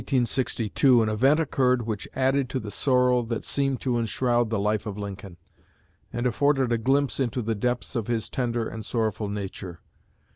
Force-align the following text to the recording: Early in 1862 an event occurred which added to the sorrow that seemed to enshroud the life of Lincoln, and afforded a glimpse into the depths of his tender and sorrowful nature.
Early 0.01 0.17
in 0.17 0.21
1862 0.21 1.03
an 1.03 1.09
event 1.09 1.39
occurred 1.39 1.85
which 1.85 2.07
added 2.15 2.49
to 2.49 2.59
the 2.59 2.71
sorrow 2.71 3.21
that 3.21 3.45
seemed 3.45 3.81
to 3.81 3.99
enshroud 3.99 4.49
the 4.49 4.57
life 4.57 4.87
of 4.87 4.97
Lincoln, 4.97 5.37
and 6.11 6.25
afforded 6.25 6.71
a 6.71 6.79
glimpse 6.79 7.19
into 7.19 7.43
the 7.43 7.53
depths 7.53 7.95
of 7.95 8.07
his 8.07 8.27
tender 8.27 8.67
and 8.67 8.83
sorrowful 8.83 9.29
nature. 9.29 9.79